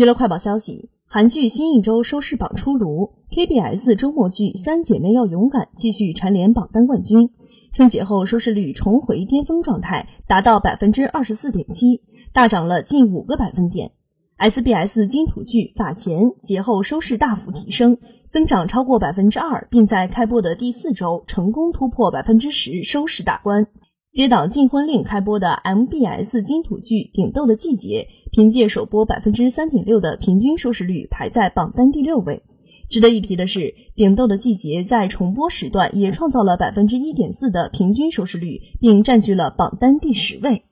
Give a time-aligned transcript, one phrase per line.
[0.00, 7.28] 娱乐快报消息：韩剧新一周收视榜出炉，KBS 周末剧《三姐妹要勇敢》继续蝉联榜单冠军。
[7.74, 12.00] 春节后收视率重回巅峰状态，达到百分之二十四点七，
[12.32, 13.92] 大涨了近五个百分点。
[14.38, 23.66] SBS 金土剧《法前》节后收视大幅提升，增长超过百分之二，并在开播的第四周成功突破百分之十收视大关。
[24.12, 32.42] 接档《禁婚令》开播的 MBS 金土剧《顶斗的季节》，凭借首播百分之三点六的平均收视率，排在榜单第六位。
[32.88, 33.60] 值得一提的是，
[33.94, 40.64] 《顶斗的季节》在重播时段也创造了百分之一点四的平均收视率，并占据了榜单第十位。